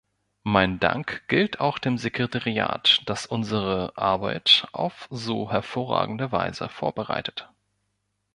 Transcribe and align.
Mein 0.41 0.79
Dank 0.79 1.27
gilt 1.27 1.59
auch 1.59 1.77
dem 1.77 1.99
Sekretariat, 1.99 3.03
das 3.05 3.27
unsere 3.27 3.95
Arbeit 3.99 4.67
auf 4.71 5.07
so 5.11 5.51
hervorragende 5.51 6.31
Weise 6.31 6.69
vorbereitet. 6.69 7.51